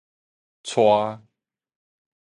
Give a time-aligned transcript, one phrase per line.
[0.65, 0.81] 娶